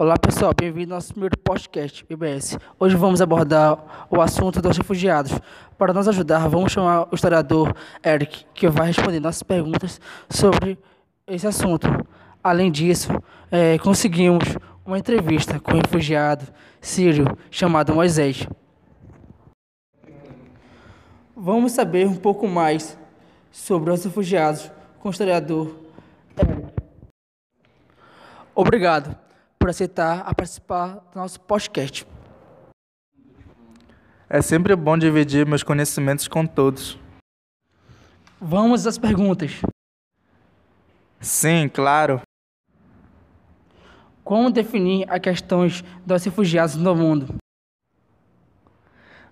[0.00, 2.58] Olá pessoal, bem-vindo ao nosso primeiro podcast IBS.
[2.78, 5.38] Hoje vamos abordar o assunto dos refugiados.
[5.76, 10.00] Para nos ajudar, vamos chamar o historiador Eric, que vai responder nossas perguntas
[10.30, 10.78] sobre
[11.26, 11.86] esse assunto.
[12.42, 13.10] Além disso,
[13.50, 16.46] é, conseguimos uma entrevista com um refugiado
[16.80, 18.48] sírio chamado Moisés.
[21.36, 22.96] Vamos saber um pouco mais
[23.50, 25.76] sobre os refugiados com o historiador
[26.38, 26.72] Eric.
[28.54, 29.29] Obrigado
[29.60, 32.06] por aceitar a participar do nosso podcast.
[34.26, 36.98] É sempre bom dividir meus conhecimentos com todos.
[38.40, 39.60] Vamos às perguntas.
[41.20, 42.22] Sim, claro.
[44.24, 47.34] Como definir as questões dos refugiados no mundo?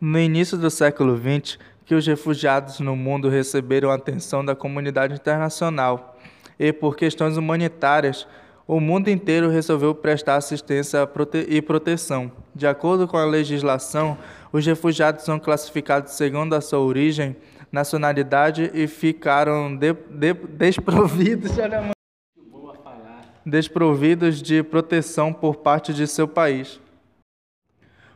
[0.00, 5.14] No início do século XX, que os refugiados no mundo receberam a atenção da comunidade
[5.14, 6.18] internacional
[6.58, 8.26] e, por questões humanitárias,
[8.66, 11.06] o mundo inteiro resolveu prestar assistência
[11.48, 12.32] e proteção.
[12.54, 14.16] De acordo com a legislação,
[14.50, 17.36] os refugiados são classificados segundo a sua origem,
[17.70, 21.50] nacionalidade e ficaram de, de, desprovidos,
[23.44, 26.80] desprovidos de proteção por parte de seu país.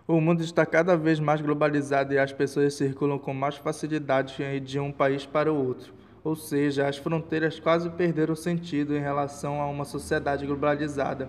[0.07, 4.81] O mundo está cada vez mais globalizado e as pessoas circulam com mais facilidade de
[4.81, 5.93] um país para o outro
[6.29, 11.27] ou seja, as fronteiras quase perderam sentido em relação a uma sociedade globalizada.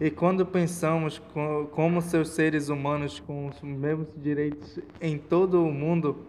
[0.00, 1.22] E quando pensamos
[1.70, 6.26] como seus seres humanos com os mesmos direitos em todo o mundo,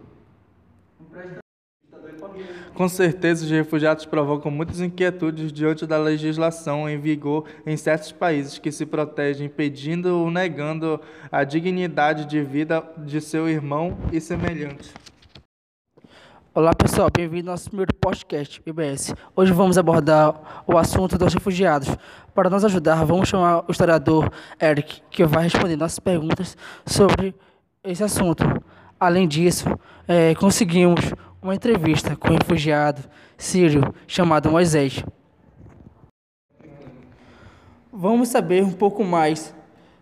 [2.72, 8.58] com certeza os refugiados provocam muitas inquietudes diante da legislação em vigor em certos países
[8.58, 11.00] que se protegem, impedindo ou negando
[11.32, 14.94] a dignidade de vida de seu irmão e semelhante.
[16.54, 19.14] Olá pessoal, bem-vindo ao nosso primeiro podcast IBS.
[19.36, 21.88] Hoje vamos abordar o assunto dos refugiados.
[22.34, 27.34] Para nos ajudar, vamos chamar o historiador Eric, que vai responder nossas perguntas sobre
[27.84, 28.44] esse assunto.
[28.98, 29.68] Além disso,
[30.08, 33.02] é, conseguimos uma entrevista com um refugiado
[33.36, 35.04] sírio chamado Moisés.
[37.92, 39.54] Vamos saber um pouco mais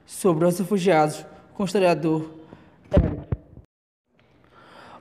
[0.07, 2.31] sobre os refugiados com o historiador
[2.95, 3.27] Eric.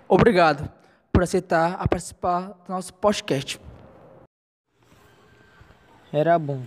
[0.10, 0.85] Obrigado
[1.16, 3.58] por aceitar a participar do nosso podcast.
[6.12, 6.64] Era bom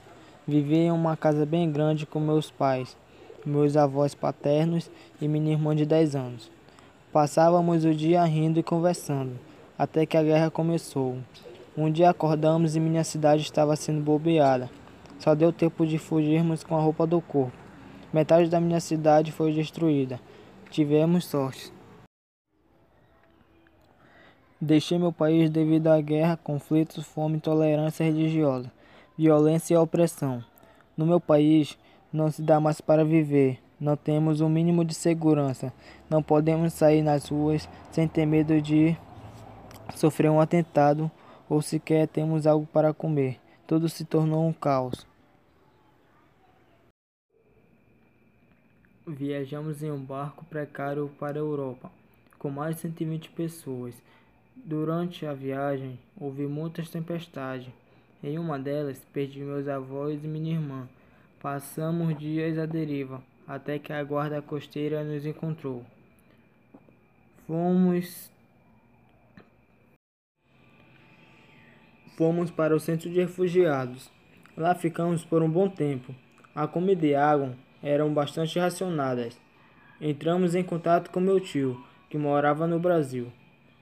[0.46, 2.96] viver em uma casa bem grande com meus pais,
[3.44, 6.50] meus avós paternos e minha irmã de 10 anos.
[7.12, 9.38] Passávamos o dia rindo e conversando,
[9.78, 11.18] até que a guerra começou.
[11.76, 14.70] Um dia acordamos e minha cidade estava sendo bobeada.
[15.18, 17.52] Só deu tempo de fugirmos com a roupa do corpo.
[18.10, 20.18] Metade da minha cidade foi destruída.
[20.70, 21.70] Tivemos sorte.
[24.60, 28.72] Deixei meu país devido à guerra, conflitos, fome, intolerância religiosa,
[29.16, 30.44] violência e opressão.
[30.96, 31.78] No meu país
[32.12, 33.60] não se dá mais para viver.
[33.80, 35.72] Não temos o um mínimo de segurança.
[36.10, 38.96] Não podemos sair nas ruas sem ter medo de
[39.94, 41.08] sofrer um atentado
[41.48, 43.38] ou sequer temos algo para comer.
[43.64, 45.06] Tudo se tornou um caos.
[49.06, 51.90] Viajamos em um barco precário para a Europa,
[52.38, 53.94] com mais de 120 pessoas.
[54.68, 57.72] Durante a viagem, houve muitas tempestades.
[58.22, 60.86] Em uma delas, perdi meus avós e minha irmã.
[61.40, 65.86] Passamos dias à deriva, até que a guarda costeira nos encontrou.
[67.46, 68.30] Fomos
[72.18, 74.10] Fomos para o centro de refugiados.
[74.54, 76.14] Lá ficamos por um bom tempo.
[76.54, 79.40] A comida e a água eram bastante racionadas.
[79.98, 83.32] Entramos em contato com meu tio, que morava no Brasil.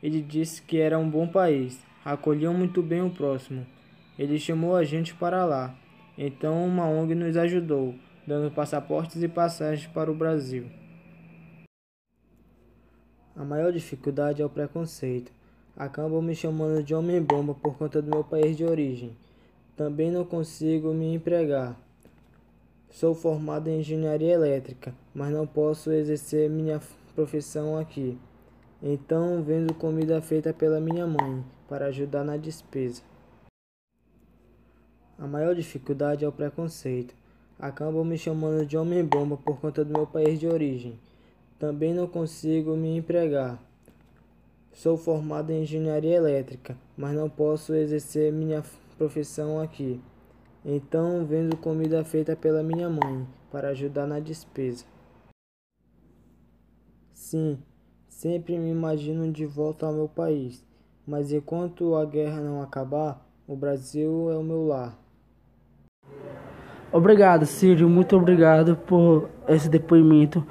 [0.03, 3.67] Ele disse que era um bom país, acolhiam muito bem o próximo.
[4.19, 5.75] Ele chamou a gente para lá.
[6.17, 7.95] Então uma ONG nos ajudou,
[8.27, 10.67] dando passaportes e passagens para o Brasil.
[13.35, 15.31] A maior dificuldade é o preconceito.
[15.77, 19.15] Acabam me chamando de homem-bomba por conta do meu país de origem.
[19.77, 21.79] Também não consigo me empregar.
[22.91, 26.81] Sou formado em engenharia elétrica, mas não posso exercer minha
[27.15, 28.17] profissão aqui.
[28.83, 33.03] Então vendo comida feita pela minha mãe para ajudar na despesa.
[35.19, 37.15] A maior dificuldade é o preconceito.
[37.59, 40.99] Acabam me chamando de homem-bomba por conta do meu país de origem.
[41.59, 43.59] Também não consigo me empregar.
[44.75, 48.63] Sou formado em engenharia elétrica, mas não posso exercer minha
[48.99, 49.99] profissão aqui.
[50.63, 54.85] Então vendo comida feita pela minha mãe para ajudar na despesa.
[57.15, 57.59] Sim,
[58.09, 60.65] Sempre me imagino de volta ao meu país,
[61.07, 64.99] mas enquanto a guerra não acabar, o Brasil é o meu lar.
[66.93, 70.47] Obrigado, Círio, muito obrigado por esse depoimento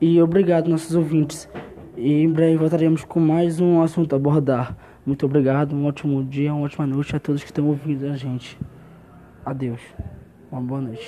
[0.00, 1.48] e obrigado, nossos ouvintes.
[1.96, 4.76] E em breve voltaremos com mais um assunto a abordar.
[5.04, 8.58] Muito obrigado, um ótimo dia, uma ótima noite a todos que estão ouvindo a gente.
[9.44, 9.80] Adeus.
[10.50, 10.96] Uma boa noite.